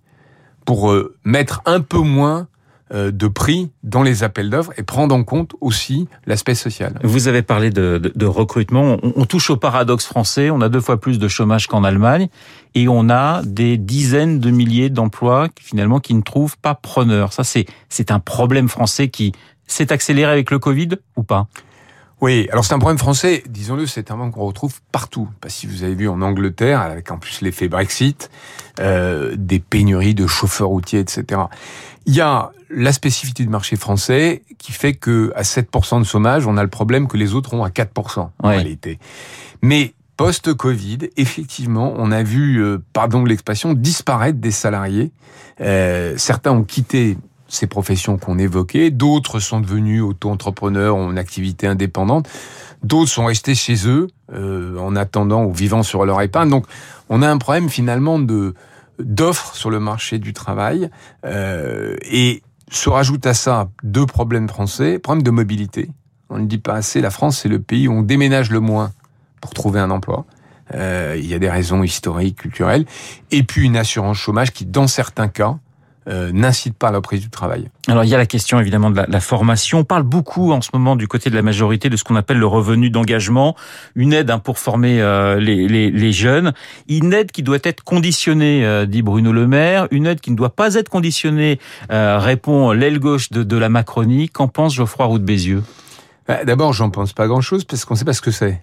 pour 0.64 0.90
euh, 0.90 1.16
mettre 1.24 1.62
un 1.64 1.80
peu 1.80 1.98
moins 1.98 2.48
euh, 2.92 3.10
de 3.10 3.26
prix 3.26 3.70
dans 3.82 4.02
les 4.02 4.22
appels 4.22 4.50
d'offres 4.50 4.72
et 4.76 4.82
prendre 4.82 5.14
en 5.14 5.24
compte 5.24 5.54
aussi 5.62 6.08
l'aspect 6.26 6.54
social. 6.54 6.98
Vous 7.02 7.26
avez 7.26 7.40
parlé 7.40 7.70
de, 7.70 7.98
de, 7.98 8.12
de 8.14 8.26
recrutement. 8.26 8.98
On, 9.02 9.12
on, 9.16 9.24
touche 9.24 9.48
au 9.48 9.56
paradoxe 9.56 10.04
français. 10.04 10.50
On 10.50 10.60
a 10.60 10.68
deux 10.68 10.80
fois 10.80 11.00
plus 11.00 11.18
de 11.18 11.26
chômage 11.26 11.68
qu'en 11.68 11.84
Allemagne 11.84 12.28
et 12.74 12.88
on 12.88 13.08
a 13.08 13.42
des 13.44 13.78
dizaines 13.78 14.40
de 14.40 14.50
milliers 14.50 14.90
d'emplois 14.90 15.48
finalement 15.58 16.00
qui 16.00 16.12
ne 16.12 16.20
trouvent 16.20 16.58
pas 16.58 16.74
preneur. 16.74 17.32
Ça, 17.32 17.44
c'est 17.44 17.64
c'est 17.88 18.10
un 18.10 18.20
problème 18.20 18.68
français 18.68 19.08
qui 19.08 19.32
s'est 19.66 19.90
accéléré 19.90 20.30
avec 20.30 20.50
le 20.50 20.58
Covid 20.58 20.90
ou 21.16 21.22
pas? 21.22 21.48
Oui, 22.22 22.48
alors 22.52 22.64
c'est 22.64 22.72
un 22.72 22.78
problème 22.78 22.98
français, 22.98 23.42
disons-le, 23.48 23.88
c'est 23.88 24.12
un 24.12 24.14
problème 24.14 24.32
qu'on 24.32 24.46
retrouve 24.46 24.80
partout. 24.92 25.28
Parce 25.40 25.54
que 25.54 25.60
si 25.60 25.66
vous 25.66 25.82
avez 25.82 25.96
vu 25.96 26.08
en 26.08 26.22
Angleterre, 26.22 26.80
avec 26.80 27.10
en 27.10 27.18
plus 27.18 27.40
l'effet 27.40 27.66
Brexit, 27.66 28.30
euh, 28.78 29.34
des 29.36 29.58
pénuries 29.58 30.14
de 30.14 30.28
chauffeurs 30.28 30.68
routiers, 30.68 31.00
etc. 31.00 31.42
Il 32.06 32.14
y 32.14 32.20
a 32.20 32.52
la 32.70 32.92
spécificité 32.92 33.42
du 33.42 33.48
marché 33.48 33.74
français 33.74 34.42
qui 34.58 34.70
fait 34.70 34.94
que 34.94 35.32
à 35.34 35.42
7% 35.42 35.98
de 35.98 36.04
chômage, 36.04 36.46
on 36.46 36.56
a 36.56 36.62
le 36.62 36.70
problème 36.70 37.08
que 37.08 37.16
les 37.16 37.34
autres 37.34 37.54
ont 37.54 37.64
à 37.64 37.70
4% 37.70 38.20
en 38.38 38.48
réalité. 38.48 39.00
Mais 39.60 39.92
post-Covid, 40.16 41.10
effectivement, 41.16 41.92
on 41.96 42.12
a 42.12 42.22
vu, 42.22 42.62
euh, 42.62 42.78
pardon 42.92 43.24
de 43.24 43.28
l'expression, 43.28 43.74
disparaître 43.74 44.38
des 44.38 44.52
salariés. 44.52 45.10
Euh, 45.60 46.14
certains 46.18 46.52
ont 46.52 46.62
quitté 46.62 47.18
ces 47.52 47.66
professions 47.66 48.16
qu'on 48.16 48.38
évoquait, 48.38 48.90
d'autres 48.90 49.38
sont 49.38 49.60
devenus 49.60 50.02
auto-entrepreneurs 50.02 50.96
en 50.96 51.16
activité 51.18 51.66
indépendante, 51.66 52.26
d'autres 52.82 53.10
sont 53.10 53.26
restés 53.26 53.54
chez 53.54 53.86
eux 53.86 54.08
euh, 54.32 54.78
en 54.78 54.96
attendant 54.96 55.44
ou 55.44 55.52
vivant 55.52 55.82
sur 55.82 56.06
leur 56.06 56.22
épargne. 56.22 56.48
Donc, 56.48 56.64
on 57.10 57.20
a 57.20 57.28
un 57.28 57.38
problème 57.38 57.68
finalement 57.68 58.18
de 58.18 58.54
d'offres 58.98 59.54
sur 59.54 59.70
le 59.70 59.80
marché 59.80 60.18
du 60.18 60.32
travail 60.32 60.88
euh, 61.26 61.96
et 62.02 62.42
se 62.70 62.88
rajoute 62.88 63.26
à 63.26 63.34
ça 63.34 63.68
deux 63.82 64.06
problèmes 64.06 64.48
français, 64.48 64.98
problème 64.98 65.22
de 65.22 65.30
mobilité. 65.30 65.90
On 66.30 66.38
ne 66.38 66.46
dit 66.46 66.58
pas 66.58 66.74
assez, 66.74 67.00
la 67.00 67.10
France 67.10 67.38
c'est 67.38 67.48
le 67.48 67.58
pays 67.58 67.88
où 67.88 67.92
on 67.92 68.02
déménage 68.02 68.50
le 68.50 68.60
moins 68.60 68.92
pour 69.40 69.52
trouver 69.52 69.80
un 69.80 69.90
emploi. 69.90 70.24
Euh, 70.74 71.16
il 71.18 71.26
y 71.26 71.34
a 71.34 71.38
des 71.38 71.50
raisons 71.50 71.82
historiques, 71.82 72.36
culturelles, 72.36 72.86
et 73.30 73.42
puis 73.42 73.66
une 73.66 73.76
assurance 73.76 74.16
chômage 74.16 74.52
qui, 74.52 74.64
dans 74.64 74.86
certains 74.86 75.28
cas, 75.28 75.58
euh, 76.08 76.30
n'incite 76.32 76.76
pas 76.76 76.88
à 76.88 76.92
la 76.92 77.00
prise 77.00 77.20
du 77.20 77.30
travail. 77.30 77.68
Alors 77.88 78.04
il 78.04 78.10
y 78.10 78.14
a 78.14 78.18
la 78.18 78.26
question 78.26 78.58
évidemment 78.58 78.90
de 78.90 78.96
la, 78.96 79.06
la, 79.08 79.20
formation. 79.20 79.80
On 79.80 79.84
parle 79.84 80.02
beaucoup 80.02 80.52
en 80.52 80.60
ce 80.60 80.70
moment 80.72 80.96
du 80.96 81.06
côté 81.08 81.30
de 81.30 81.34
la 81.34 81.42
majorité 81.42 81.90
de 81.90 81.96
ce 81.96 82.04
qu'on 82.04 82.16
appelle 82.16 82.38
le 82.38 82.46
revenu 82.46 82.90
d'engagement, 82.90 83.54
une 83.94 84.12
aide 84.12 84.30
hein, 84.30 84.38
pour 84.38 84.58
former 84.58 85.00
euh, 85.00 85.38
les, 85.38 85.68
les, 85.68 85.90
les, 85.90 86.12
jeunes, 86.12 86.52
une 86.88 87.12
aide 87.12 87.30
qui 87.30 87.42
doit 87.42 87.58
être 87.62 87.84
conditionnée, 87.84 88.64
euh, 88.64 88.86
dit 88.86 89.02
Bruno 89.02 89.32
Le 89.32 89.46
Maire, 89.46 89.86
une 89.90 90.06
aide 90.06 90.20
qui 90.20 90.30
ne 90.30 90.36
doit 90.36 90.54
pas 90.54 90.74
être 90.74 90.88
conditionnée, 90.88 91.58
euh, 91.90 92.18
répond 92.18 92.72
l'aile 92.72 92.98
gauche 92.98 93.30
de, 93.30 93.42
de, 93.42 93.56
la 93.56 93.68
Macronie. 93.68 94.28
Qu'en 94.28 94.48
pense 94.48 94.74
Geoffroy 94.74 95.06
Roux 95.06 95.18
de 95.18 95.24
Bézieux? 95.24 95.62
Bah, 96.26 96.44
D'abord, 96.44 96.72
j'en 96.72 96.90
pense 96.90 97.12
pas 97.12 97.26
grand-chose 97.26 97.64
parce 97.64 97.84
qu'on 97.84 97.94
ne 97.94 97.98
sait 97.98 98.04
pas 98.04 98.12
ce 98.12 98.20
que 98.20 98.30
c'est. 98.30 98.62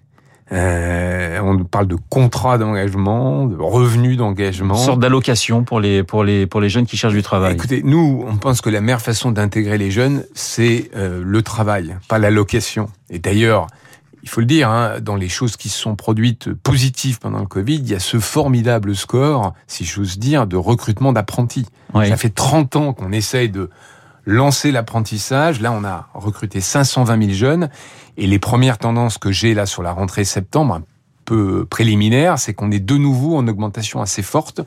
Euh, 0.51 1.39
on 1.41 1.63
parle 1.63 1.87
de 1.87 1.97
contrat 2.09 2.57
d'engagement, 2.57 3.45
de 3.45 3.55
revenus 3.55 4.17
d'engagement. 4.17 4.75
Une 4.75 4.83
sorte 4.83 4.99
d'allocation 4.99 5.63
pour 5.63 5.79
les, 5.79 6.03
pour, 6.03 6.23
les, 6.23 6.47
pour 6.47 6.59
les 6.59 6.69
jeunes 6.69 6.85
qui 6.85 6.97
cherchent 6.97 7.13
du 7.13 7.21
travail. 7.21 7.53
Écoutez, 7.53 7.81
nous, 7.83 8.25
on 8.27 8.37
pense 8.37 8.61
que 8.61 8.69
la 8.69 8.81
meilleure 8.81 9.01
façon 9.01 9.31
d'intégrer 9.31 9.77
les 9.77 9.91
jeunes, 9.91 10.25
c'est 10.33 10.89
euh, 10.95 11.21
le 11.23 11.41
travail, 11.43 11.95
pas 12.07 12.17
l'allocation. 12.17 12.89
Et 13.11 13.19
d'ailleurs, 13.19 13.67
il 14.23 14.29
faut 14.29 14.41
le 14.41 14.47
dire, 14.47 14.69
hein, 14.69 14.99
dans 15.01 15.15
les 15.15 15.29
choses 15.29 15.55
qui 15.55 15.69
se 15.69 15.77
sont 15.77 15.95
produites 15.95 16.51
positives 16.51 17.19
pendant 17.19 17.39
le 17.39 17.45
Covid, 17.45 17.75
il 17.75 17.89
y 17.89 17.95
a 17.95 17.99
ce 17.99 18.19
formidable 18.19 18.95
score, 18.95 19.53
si 19.67 19.85
j'ose 19.85 20.17
dire, 20.17 20.47
de 20.47 20.57
recrutement 20.57 21.13
d'apprentis. 21.13 21.67
Oui. 21.93 22.09
Ça 22.09 22.17
fait 22.17 22.29
30 22.29 22.75
ans 22.75 22.93
qu'on 22.93 23.11
essaye 23.11 23.49
de 23.49 23.69
lancer 24.25 24.71
l'apprentissage. 24.71 25.61
Là, 25.61 25.71
on 25.71 25.83
a 25.83 26.07
recruté 26.13 26.61
520 26.61 27.21
000 27.21 27.33
jeunes. 27.33 27.69
Et 28.17 28.27
les 28.27 28.39
premières 28.39 28.77
tendances 28.77 29.17
que 29.17 29.31
j'ai 29.31 29.53
là 29.53 29.65
sur 29.65 29.83
la 29.83 29.91
rentrée 29.91 30.25
septembre, 30.25 30.75
un 30.75 30.83
peu 31.25 31.65
préliminaire, 31.65 32.39
c'est 32.39 32.53
qu'on 32.53 32.71
est 32.71 32.79
de 32.79 32.97
nouveau 32.97 33.37
en 33.37 33.47
augmentation 33.47 34.01
assez 34.01 34.21
forte. 34.23 34.61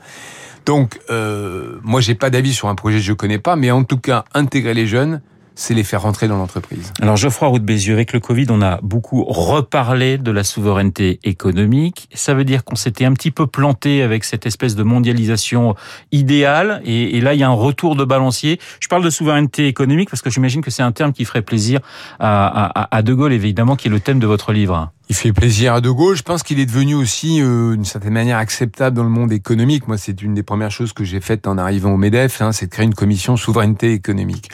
Donc, 0.65 0.99
euh, 1.09 1.79
moi, 1.83 2.01
j'ai 2.01 2.15
pas 2.15 2.29
d'avis 2.29 2.53
sur 2.53 2.69
un 2.69 2.75
projet 2.75 2.97
que 2.97 3.03
je 3.03 3.13
connais 3.13 3.39
pas, 3.39 3.55
mais 3.55 3.69
en 3.71 3.83
tout 3.83 3.97
cas, 3.97 4.23
intégrer 4.33 4.73
les 4.73 4.87
jeunes, 4.87 5.21
c'est 5.55 5.73
les 5.73 5.83
faire 5.83 6.01
rentrer 6.01 6.27
dans 6.27 6.37
l'entreprise. 6.37 6.91
Alors 7.01 7.17
Geoffroy 7.17 7.47
Roux 7.47 7.59
de 7.59 7.65
Bézieux, 7.65 7.93
avec 7.93 8.13
le 8.13 8.19
Covid, 8.19 8.47
on 8.49 8.61
a 8.61 8.79
beaucoup 8.81 9.23
reparlé 9.23 10.17
de 10.17 10.31
la 10.31 10.43
souveraineté 10.43 11.19
économique. 11.23 12.09
Ça 12.13 12.33
veut 12.33 12.43
dire 12.43 12.63
qu'on 12.63 12.75
s'était 12.75 13.05
un 13.05 13.13
petit 13.13 13.31
peu 13.31 13.47
planté 13.47 14.01
avec 14.01 14.23
cette 14.23 14.45
espèce 14.45 14.75
de 14.75 14.83
mondialisation 14.83 15.75
idéale. 16.11 16.81
Et, 16.85 17.17
et, 17.17 17.21
là, 17.21 17.33
il 17.33 17.39
y 17.39 17.43
a 17.43 17.49
un 17.49 17.53
retour 17.53 17.95
de 17.95 18.03
balancier. 18.03 18.59
Je 18.79 18.87
parle 18.87 19.03
de 19.03 19.09
souveraineté 19.09 19.67
économique 19.67 20.09
parce 20.09 20.21
que 20.21 20.29
j'imagine 20.29 20.61
que 20.61 20.71
c'est 20.71 20.83
un 20.83 20.91
terme 20.91 21.13
qui 21.13 21.25
ferait 21.25 21.41
plaisir 21.41 21.79
à, 22.19 22.81
à, 22.81 22.95
à 22.95 23.01
De 23.01 23.13
Gaulle, 23.13 23.33
évidemment, 23.33 23.75
qui 23.75 23.87
est 23.87 23.91
le 23.91 23.99
thème 23.99 24.19
de 24.19 24.27
votre 24.27 24.53
livre. 24.53 24.91
Il 25.09 25.15
fait 25.15 25.33
plaisir 25.33 25.73
à 25.73 25.81
De 25.81 25.89
Gaulle. 25.89 26.15
Je 26.15 26.23
pense 26.23 26.43
qu'il 26.43 26.59
est 26.59 26.65
devenu 26.65 26.95
aussi, 26.95 27.41
euh, 27.41 27.73
d'une 27.73 27.85
certaine 27.85 28.13
manière, 28.13 28.37
acceptable 28.37 28.95
dans 28.95 29.03
le 29.03 29.09
monde 29.09 29.31
économique. 29.31 29.87
Moi, 29.87 29.97
c'est 29.97 30.21
une 30.21 30.33
des 30.33 30.43
premières 30.43 30.71
choses 30.71 30.93
que 30.93 31.03
j'ai 31.03 31.19
faites 31.19 31.45
en 31.45 31.57
arrivant 31.57 31.91
au 31.91 31.97
MEDEF, 31.97 32.41
hein, 32.41 32.51
c'est 32.51 32.67
de 32.67 32.71
créer 32.71 32.85
une 32.85 32.95
commission 32.95 33.35
souveraineté 33.35 33.91
économique. 33.91 34.49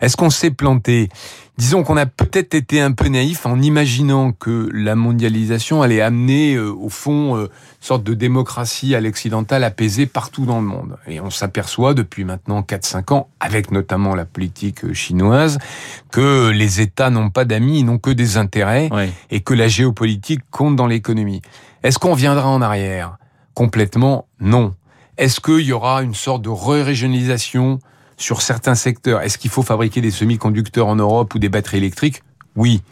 Est-ce 0.00 0.16
qu'on 0.16 0.30
s'est 0.30 0.50
planté? 0.50 1.08
Disons 1.58 1.82
qu'on 1.82 1.98
a 1.98 2.06
peut-être 2.06 2.54
été 2.54 2.80
un 2.80 2.92
peu 2.92 3.08
naïf 3.08 3.44
en 3.44 3.60
imaginant 3.60 4.32
que 4.32 4.70
la 4.72 4.94
mondialisation 4.94 5.82
allait 5.82 6.00
amener, 6.00 6.54
euh, 6.54 6.72
au 6.72 6.88
fond, 6.88 7.36
euh, 7.36 7.42
une 7.42 7.48
sorte 7.86 8.02
de 8.02 8.14
démocratie 8.14 8.94
à 8.94 9.00
l'occidental 9.02 9.62
apaisée 9.62 10.06
partout 10.06 10.46
dans 10.46 10.58
le 10.58 10.66
monde. 10.66 10.96
Et 11.06 11.20
on 11.20 11.28
s'aperçoit 11.28 11.92
depuis 11.92 12.24
maintenant 12.24 12.62
4-5 12.62 13.12
ans, 13.12 13.28
avec 13.40 13.72
notamment 13.72 14.14
la 14.14 14.24
politique 14.24 14.86
euh, 14.86 14.94
chinoise, 14.94 15.58
que 16.10 16.48
les 16.48 16.80
États 16.80 17.10
n'ont 17.10 17.28
pas 17.28 17.44
d'amis, 17.44 17.80
ils 17.80 17.84
n'ont 17.84 17.98
que 17.98 18.10
des 18.10 18.38
intérêts, 18.38 18.88
oui. 18.90 19.10
et 19.30 19.40
que 19.40 19.52
la 19.52 19.68
géopolitique 19.68 20.40
compte 20.50 20.76
dans 20.76 20.86
l'économie. 20.86 21.42
Est-ce 21.82 21.98
qu'on 21.98 22.14
viendra 22.14 22.48
en 22.48 22.62
arrière? 22.62 23.18
Complètement 23.52 24.28
non. 24.40 24.74
Est-ce 25.18 25.40
qu'il 25.40 25.66
y 25.66 25.72
aura 25.72 26.02
une 26.02 26.14
sorte 26.14 26.40
de 26.40 26.48
régionalisation 26.48 27.80
sur 28.20 28.42
certains 28.42 28.74
secteurs. 28.74 29.22
Est-ce 29.22 29.38
qu'il 29.38 29.50
faut 29.50 29.62
fabriquer 29.62 30.00
des 30.00 30.10
semi-conducteurs 30.10 30.86
en 30.86 30.96
Europe 30.96 31.34
ou 31.34 31.38
des 31.38 31.48
batteries 31.48 31.78
électriques? 31.78 32.22
Oui. 32.54 32.82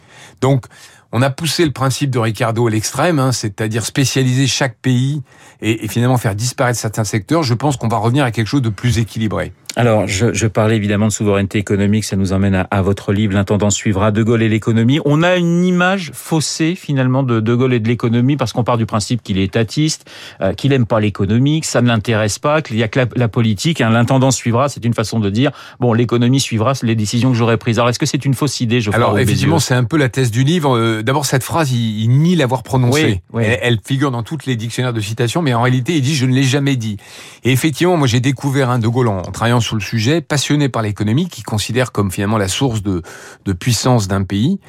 Donc, 0.41 0.65
on 1.11 1.21
a 1.21 1.29
poussé 1.29 1.65
le 1.65 1.71
principe 1.71 2.11
de 2.11 2.19
Ricardo 2.19 2.67
à 2.67 2.69
l'extrême, 2.69 3.19
hein, 3.19 3.31
c'est-à-dire 3.31 3.85
spécialiser 3.85 4.47
chaque 4.47 4.77
pays 4.77 5.21
et, 5.61 5.85
et, 5.85 5.87
finalement 5.87 6.17
faire 6.17 6.35
disparaître 6.35 6.79
certains 6.79 7.03
secteurs. 7.03 7.43
Je 7.43 7.53
pense 7.53 7.77
qu'on 7.77 7.87
va 7.87 7.97
revenir 7.97 8.23
à 8.23 8.31
quelque 8.31 8.47
chose 8.47 8.61
de 8.61 8.69
plus 8.69 8.99
équilibré. 8.99 9.53
Alors, 9.75 10.07
je, 10.07 10.33
je, 10.33 10.47
parlais 10.47 10.75
évidemment 10.75 11.07
de 11.07 11.11
souveraineté 11.11 11.59
économique, 11.59 12.03
ça 12.03 12.15
nous 12.15 12.33
emmène 12.33 12.55
à, 12.55 12.67
à 12.71 12.81
votre 12.81 13.13
livre, 13.13 13.33
l'intendance 13.33 13.75
suivra, 13.75 14.11
De 14.11 14.23
Gaulle 14.23 14.41
et 14.41 14.49
l'économie. 14.49 14.99
On 15.05 15.21
a 15.21 15.37
une 15.37 15.63
image 15.63 16.11
faussée 16.13 16.73
finalement 16.75 17.21
de 17.21 17.39
De 17.39 17.55
Gaulle 17.55 17.73
et 17.73 17.79
de 17.79 17.87
l'économie 17.87 18.35
parce 18.35 18.51
qu'on 18.51 18.63
part 18.63 18.77
du 18.77 18.87
principe 18.87 19.21
qu'il 19.21 19.37
est 19.37 19.43
étatiste, 19.43 20.09
euh, 20.41 20.53
qu'il 20.53 20.73
aime 20.73 20.87
pas 20.87 20.99
l'économie, 20.99 21.61
que 21.61 21.67
ça 21.67 21.81
ne 21.81 21.87
l'intéresse 21.87 22.39
pas, 22.39 22.61
qu'il 22.61 22.77
y 22.77 22.83
a 22.83 22.87
que 22.87 22.99
la, 22.99 23.05
la 23.15 23.27
politique. 23.27 23.79
Hein, 23.79 23.91
l'intendance 23.91 24.35
suivra, 24.35 24.69
c'est 24.69 24.83
une 24.83 24.95
façon 24.95 25.19
de 25.19 25.29
dire, 25.29 25.51
bon, 25.79 25.93
l'économie 25.93 26.39
suivra 26.39 26.73
les 26.81 26.95
décisions 26.95 27.31
que 27.31 27.37
j'aurais 27.37 27.57
prises. 27.57 27.77
Alors, 27.77 27.89
est-ce 27.89 27.99
que 27.99 28.07
c'est 28.07 28.25
une 28.25 28.33
fausse 28.33 28.59
idée 28.61 28.81
je 28.81 28.91
Alors, 28.91 29.17
effectivement, 29.19 29.59
c'est 29.59 29.75
un 29.75 29.83
peu 29.83 29.97
la 29.97 30.09
thèse 30.09 30.31
du 30.31 30.43
livre. 30.43 30.75
Euh, 30.75 30.98
d'abord, 31.01 31.25
cette 31.25 31.43
phrase, 31.43 31.71
il, 31.71 32.01
il 32.01 32.09
nie 32.09 32.35
l'avoir 32.35 32.63
prononcée. 32.63 33.21
Oui, 33.33 33.41
oui. 33.41 33.43
Elle, 33.45 33.59
elle, 33.61 33.79
figure 33.83 34.11
dans 34.11 34.23
toutes 34.23 34.45
les 34.45 34.55
dictionnaires 34.55 34.93
de 34.93 35.01
citation, 35.01 35.41
mais 35.41 35.53
en 35.53 35.61
réalité, 35.61 35.95
il 35.95 36.01
dit, 36.01 36.15
je 36.15 36.25
ne 36.25 36.33
l'ai 36.33 36.43
jamais 36.43 36.75
dit. 36.75 36.97
Et 37.43 37.51
effectivement, 37.51 37.97
moi, 37.97 38.07
j'ai 38.07 38.19
découvert 38.19 38.69
un 38.69 38.79
De 38.79 38.87
Gaulle 38.87 39.07
en, 39.07 39.19
en 39.19 39.31
travaillant 39.31 39.59
sur 39.59 39.75
le 39.75 39.81
sujet, 39.81 40.21
passionné 40.21 40.69
par 40.69 40.81
l'économie, 40.81 41.27
qui 41.27 41.43
considère 41.43 41.91
comme 41.91 42.11
finalement 42.11 42.37
la 42.37 42.47
source 42.47 42.83
de, 42.83 43.01
de 43.45 43.53
puissance 43.53 44.07
d'un 44.07 44.23
pays, 44.23 44.59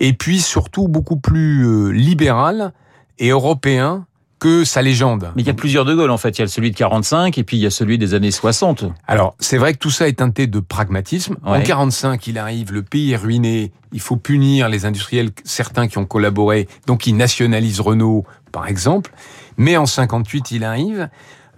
et 0.00 0.12
puis 0.12 0.40
surtout 0.40 0.88
beaucoup 0.88 1.16
plus 1.16 1.66
euh, 1.66 1.90
libéral 1.90 2.72
et 3.18 3.28
européen 3.30 4.06
que 4.46 4.62
sa 4.62 4.80
légende. 4.80 5.32
Mais 5.34 5.42
il 5.42 5.46
y 5.48 5.50
a 5.50 5.54
plusieurs 5.54 5.84
De 5.84 5.92
Gaulle 5.92 6.12
en 6.12 6.18
fait. 6.18 6.38
Il 6.38 6.42
y 6.42 6.44
a 6.44 6.46
celui 6.46 6.70
de 6.70 6.76
45 6.76 7.36
et 7.36 7.42
puis 7.42 7.56
il 7.56 7.60
y 7.64 7.66
a 7.66 7.70
celui 7.70 7.98
des 7.98 8.14
années 8.14 8.30
60. 8.30 8.84
Alors 9.08 9.34
c'est 9.40 9.58
vrai 9.58 9.72
que 9.72 9.78
tout 9.78 9.90
ça 9.90 10.06
est 10.06 10.18
teinté 10.18 10.46
de 10.46 10.60
pragmatisme. 10.60 11.36
Ouais. 11.44 11.58
En 11.58 11.62
45, 11.62 12.24
il 12.28 12.38
arrive, 12.38 12.72
le 12.72 12.84
pays 12.84 13.10
est 13.10 13.16
ruiné. 13.16 13.72
Il 13.92 13.98
faut 13.98 14.16
punir 14.16 14.68
les 14.68 14.84
industriels, 14.84 15.30
certains 15.42 15.88
qui 15.88 15.98
ont 15.98 16.04
collaboré, 16.04 16.68
donc 16.86 17.08
il 17.08 17.16
nationalise 17.16 17.80
Renault 17.80 18.24
par 18.52 18.68
exemple. 18.68 19.10
Mais 19.56 19.76
en 19.76 19.86
58, 19.86 20.52
il 20.52 20.62
arrive. 20.62 21.08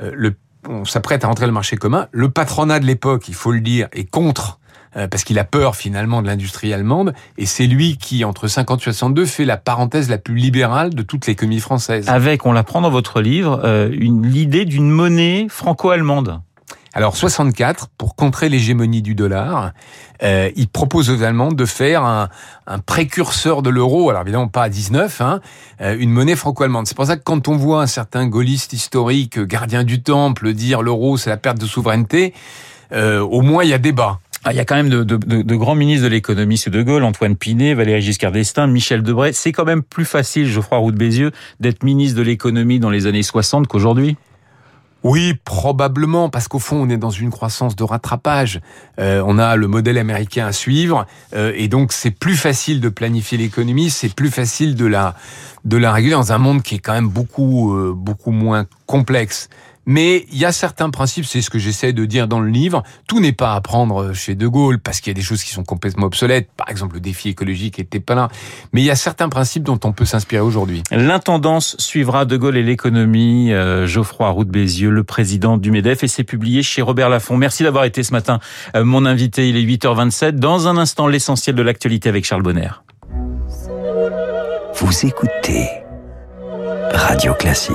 Euh, 0.00 0.12
le 0.14 0.35
on 0.67 0.85
s'apprête 0.85 1.25
à 1.25 1.29
rentrer 1.29 1.47
le 1.47 1.53
marché 1.53 1.77
commun. 1.77 2.09
Le 2.12 2.31
patronat 2.31 2.81
de 2.81 2.87
l'époque, 2.87 3.29
il 3.29 3.35
faut 3.35 3.53
le 3.53 3.61
dire, 3.61 3.88
est 3.93 4.09
contre 4.09 4.59
euh, 4.97 5.07
parce 5.07 5.23
qu'il 5.23 5.38
a 5.38 5.45
peur 5.45 5.77
finalement 5.77 6.23
de 6.23 6.27
l'industrie 6.27 6.73
allemande, 6.73 7.12
et 7.37 7.45
c'est 7.45 7.67
lui 7.67 7.99
qui, 7.99 8.25
entre 8.25 8.49
50 8.49 8.81
et 8.81 8.85
62, 8.85 9.27
fait 9.27 9.45
la 9.45 9.59
parenthèse 9.59 10.09
la 10.09 10.17
plus 10.17 10.35
libérale 10.35 10.95
de 10.95 11.03
toute 11.03 11.27
l'économie 11.27 11.61
française. 11.61 12.09
Avec, 12.09 12.47
on 12.47 12.53
l'apprend 12.53 12.81
dans 12.81 12.91
votre 12.91 13.21
livre, 13.21 13.61
euh, 13.65 13.88
l'idée 13.88 14.65
d'une 14.65 14.91
monnaie 14.91 15.47
franco-allemande. 15.50 16.41
Alors 16.99 17.17
64, 17.17 17.90
pour 17.97 18.17
contrer 18.17 18.49
l'hégémonie 18.49 19.02
du 19.02 19.14
dollar, 19.14 19.71
euh, 20.25 20.50
il 20.57 20.67
propose 20.67 21.11
aux 21.11 21.23
Allemands 21.23 21.52
de 21.52 21.64
faire 21.64 22.02
un, 22.02 22.28
un 22.67 22.81
précurseur 22.81 23.62
de 23.62 23.71
l'euro, 23.71 24.11
alors 24.11 24.23
évidemment 24.23 24.49
pas 24.49 24.64
à 24.64 24.69
19, 24.69 25.21
hein, 25.21 25.40
euh, 25.81 25.97
une 25.97 26.11
monnaie 26.11 26.35
franco-allemande. 26.35 26.88
C'est 26.88 26.97
pour 26.97 27.07
ça 27.07 27.17
que 27.17 27.23
quand 27.23 27.47
on 27.47 27.57
voit 27.57 27.83
un 27.83 27.87
certain 27.87 28.26
gaulliste 28.26 28.73
historique, 28.73 29.38
gardien 29.38 29.85
du 29.85 30.02
temple, 30.02 30.52
dire 30.55 30.83
l'euro 30.83 31.17
c'est 31.17 31.31
la 31.31 31.37
perte 31.37 31.61
de 31.61 31.67
souveraineté, 31.67 32.35
euh, 32.90 33.21
au 33.21 33.43
moins 33.43 33.62
il 33.62 33.71
y 33.71 33.75
a 33.75 33.78
débat. 33.78 34.19
Ah, 34.43 34.52
il 34.52 34.57
y 34.57 34.61
a 34.61 34.64
quand 34.64 34.75
même 34.75 34.90
de, 34.90 35.05
de, 35.05 35.19
de, 35.19 35.55
grands 35.55 35.76
ministres 35.76 36.02
de 36.02 36.11
l'économie 36.11 36.59
sous 36.59 36.71
De 36.71 36.83
Gaulle, 36.83 37.05
Antoine 37.05 37.37
Pinet, 37.37 37.75
Valéry 37.75 38.02
Giscard 38.02 38.33
d'Estaing, 38.33 38.67
Michel 38.67 39.05
Debré. 39.05 39.33
C'est 39.33 39.52
quand 39.52 39.64
même 39.64 39.85
plus 39.85 40.05
facile, 40.05 40.49
Geoffroy 40.49 40.78
Roux 40.78 40.90
de 40.90 40.97
Bézieux, 40.97 41.31
d'être 41.61 41.85
ministre 41.85 42.19
de 42.19 42.23
l'économie 42.23 42.81
dans 42.81 42.90
les 42.90 43.07
années 43.07 43.23
60 43.23 43.69
qu'aujourd'hui 43.69 44.17
oui, 45.05 45.35
probablement, 45.45 46.28
parce 46.28 46.49
qu'au 46.49 46.59
fond, 46.59 46.76
on 46.76 46.88
est 46.88 46.97
dans 46.97 47.11
une 47.11 47.31
croissance 47.31 47.76
de 47.76 47.85
rattrapage. 47.85 48.61
Euh, 48.99 49.23
on 49.25 49.38
a 49.38 49.55
le 49.55 49.69
modèle 49.69 49.97
américain 49.97 50.47
à 50.47 50.52
suivre, 50.52 51.07
euh, 51.35 51.52
et 51.55 51.69
donc 51.69 51.93
c'est 51.93 52.11
plus 52.11 52.35
facile 52.35 52.81
de 52.81 52.88
planifier 52.88 53.38
l'économie, 53.38 53.90
c'est 53.90 54.12
plus 54.12 54.31
facile 54.31 54.75
de 54.75 54.87
la 54.87 55.14
de 55.64 55.76
la 55.76 55.93
réguler 55.93 56.14
dans 56.14 56.33
un 56.33 56.38
monde 56.38 56.62
qui 56.62 56.76
est 56.76 56.78
quand 56.78 56.95
même 56.95 57.09
beaucoup 57.09 57.76
euh, 57.76 57.93
beaucoup 57.95 58.33
moins 58.33 58.67
complexe. 58.87 59.49
Mais 59.90 60.26
il 60.30 60.37
y 60.37 60.45
a 60.45 60.52
certains 60.52 60.90
principes, 60.90 61.25
c'est 61.25 61.40
ce 61.40 61.49
que 61.49 61.59
j'essaie 61.59 61.95
de 61.95 62.04
dire 62.04 62.28
dans 62.28 62.40
le 62.40 62.50
livre. 62.50 62.83
Tout 63.07 63.21
n'est 63.21 63.33
pas 63.33 63.54
à 63.54 63.61
prendre 63.62 64.12
chez 64.12 64.35
De 64.35 64.47
Gaulle 64.47 64.78
parce 64.78 65.00
qu'il 65.00 65.11
y 65.11 65.12
a 65.12 65.14
des 65.14 65.23
choses 65.23 65.42
qui 65.42 65.50
sont 65.50 65.64
complètement 65.64 66.04
obsolètes. 66.04 66.50
Par 66.59 66.68
exemple, 66.68 66.97
le 66.97 67.00
défi 67.00 67.30
écologique 67.30 67.78
n'était 67.78 67.99
pas 67.99 68.14
là. 68.14 68.28
Mais 68.75 68.83
il 68.83 68.85
y 68.85 68.90
a 68.90 68.97
certains 68.97 69.30
principes 69.30 69.62
dont 69.62 69.80
on 69.85 69.92
peut 69.92 70.04
s'inspirer 70.04 70.42
aujourd'hui. 70.42 70.83
L'intendance 70.90 71.75
suivra 71.78 72.26
De 72.26 72.37
Gaulle 72.37 72.59
et 72.59 72.62
l'économie. 72.62 73.50
Euh, 73.54 73.87
Geoffroy 73.87 74.28
Roux 74.28 74.45
de 74.45 74.50
Bézieux, 74.50 74.90
le 74.90 75.04
président 75.04 75.57
du 75.57 75.71
MEDEF, 75.71 76.04
et 76.04 76.09
c'est 76.09 76.23
publié 76.23 76.62
chez 76.62 76.83
Robert 76.83 77.09
Laffont. 77.09 77.38
Merci 77.38 77.62
d'avoir 77.62 77.85
été 77.85 78.02
ce 78.02 78.12
matin 78.12 78.40
euh, 78.76 78.85
mon 78.85 79.07
invité. 79.07 79.49
Il 79.49 79.57
est 79.57 79.64
8h27. 79.64 80.33
Dans 80.33 80.68
un 80.68 80.76
instant, 80.76 81.07
l'essentiel 81.07 81.57
de 81.57 81.62
l'actualité 81.62 82.11
avec 82.11 82.26
Charles 82.26 82.42
Bonner. 82.42 82.68
Vous 84.75 85.07
écoutez 85.07 85.66
Radio 86.92 87.33
Classique. 87.33 87.75